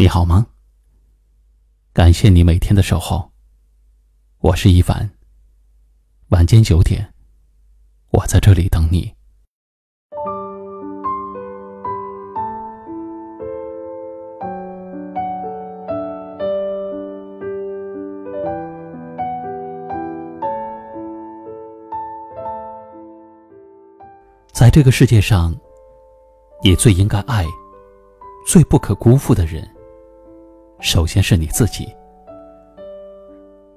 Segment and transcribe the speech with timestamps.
[0.00, 0.46] 你好吗？
[1.92, 3.32] 感谢你每天的守候。
[4.38, 5.10] 我是一凡。
[6.28, 7.12] 晚间九点，
[8.10, 9.12] 我在这里等你。
[24.52, 25.52] 在这个世界上，
[26.62, 27.44] 你最应该爱、
[28.46, 29.68] 最不可辜负的人。
[30.80, 31.92] 首先是你自己，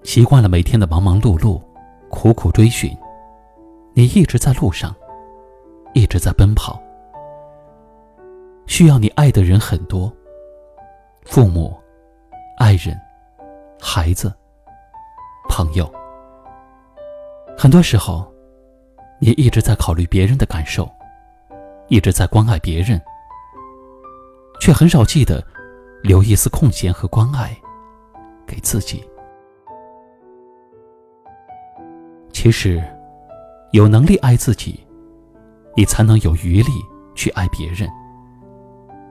[0.03, 1.59] 习惯了每天的忙忙碌碌、
[2.09, 2.95] 苦苦追寻，
[3.93, 4.95] 你一直在路上，
[5.93, 6.79] 一直在奔跑。
[8.67, 10.13] 需要你爱的人很多，
[11.25, 11.75] 父母、
[12.57, 12.95] 爱人、
[13.79, 14.31] 孩子、
[15.49, 15.91] 朋友。
[17.57, 18.31] 很多时候，
[19.19, 20.87] 你一直在考虑别人的感受，
[21.87, 23.01] 一直在关爱别人，
[24.61, 25.43] 却很少记得。
[26.03, 27.55] 留一丝空闲和关爱，
[28.45, 29.03] 给自己。
[32.31, 32.83] 其实，
[33.71, 34.79] 有能力爱自己，
[35.75, 36.71] 你才能有余力
[37.13, 37.87] 去爱别人。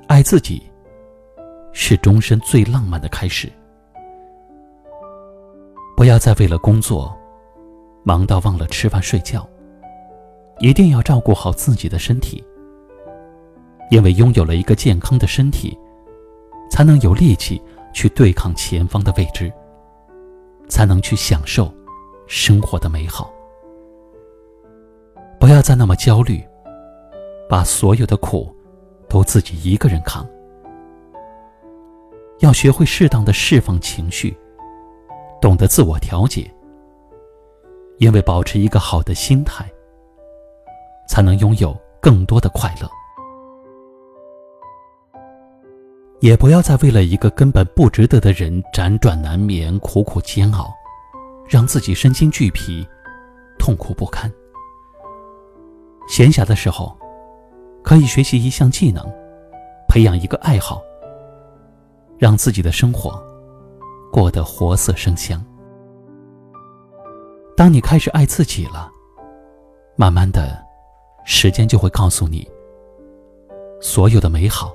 [0.09, 0.63] 爱自己，
[1.73, 3.49] 是终身最浪漫的开始。
[5.97, 7.17] 不要再为了工作，
[8.03, 9.49] 忙到忘了吃饭睡觉。
[10.59, 12.45] 一定要照顾好自己的身体，
[13.91, 15.79] 因为拥有了一个健康的身体。
[16.81, 17.61] 才能有力气
[17.93, 19.53] 去对抗前方的未知，
[20.67, 21.71] 才能去享受
[22.27, 23.31] 生活的美好。
[25.39, 26.43] 不要再那么焦虑，
[27.51, 28.51] 把所有的苦
[29.11, 30.27] 都自己一个人扛。
[32.39, 34.35] 要学会适当的释放情绪，
[35.39, 36.51] 懂得自我调节。
[37.99, 39.71] 因为保持一个好的心态，
[41.07, 42.89] 才能拥有更多的快乐。
[46.21, 50.71] 也不要再为了一个根本不值得的人辗转难眠、苦苦煎熬，
[51.49, 52.87] 让自己身心俱疲、
[53.59, 54.31] 痛苦不堪。
[56.07, 56.95] 闲暇的时候，
[57.83, 59.03] 可以学习一项技能，
[59.89, 60.83] 培养一个爱好，
[62.19, 63.19] 让自己的生活
[64.13, 65.43] 过得活色生香。
[67.57, 68.91] 当你开始爱自己了，
[69.97, 70.63] 慢慢的，
[71.25, 72.47] 时间就会告诉你，
[73.81, 74.75] 所有的美好。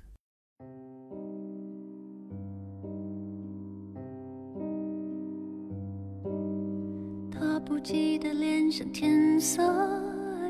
[7.81, 9.63] 不羁的脸上天色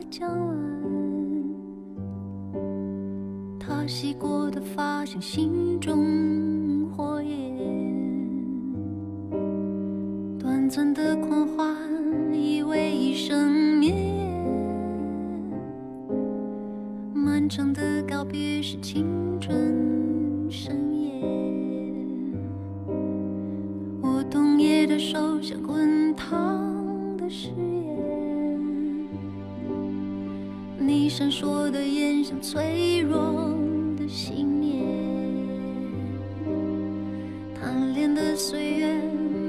[0.09, 0.57] 将晚，
[3.57, 7.57] 他洗过的发像心中火焰，
[10.37, 11.73] 短暂的狂欢
[12.33, 14.45] 以为一生绵延，
[17.13, 19.70] 漫长的告别是青春。
[30.94, 33.56] 你闪烁的眼像脆弱
[33.97, 34.85] 的信念，
[37.56, 39.02] 贪恋的岁月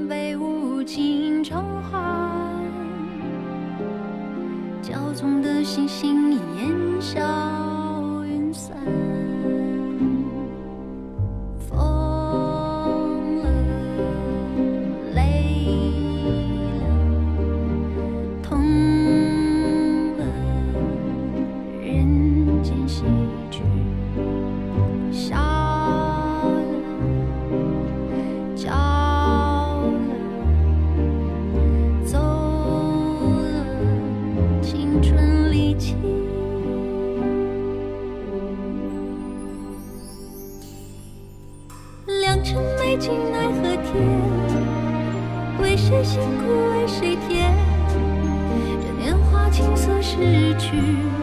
[0.08, 1.98] 被无情偿还，
[4.84, 6.70] 骄纵的星星烟
[7.00, 7.61] 消。
[25.12, 26.64] 笑了
[28.56, 29.84] 叫了
[32.04, 33.66] 走了
[34.62, 35.94] 青春离奇
[42.06, 43.92] 良辰美景奈何天
[45.60, 47.54] 为谁辛苦为谁甜？
[48.80, 51.21] 这年华青涩逝去。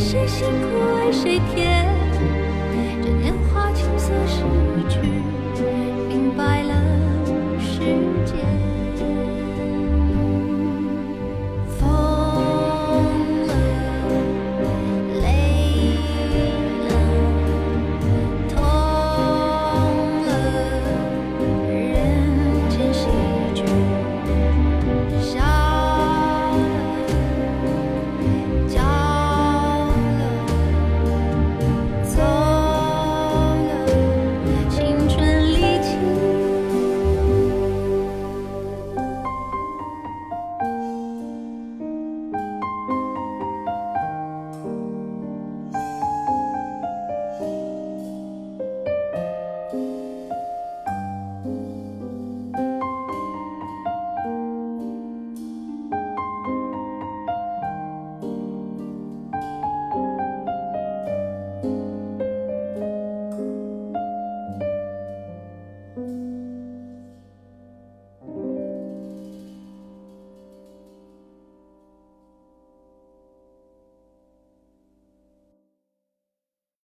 [0.00, 1.84] 谁辛苦为谁甜
[3.02, 4.44] 这年华青涩逝
[4.88, 5.00] 去
[6.08, 6.72] 明白了
[7.58, 7.80] 时
[8.24, 8.67] 间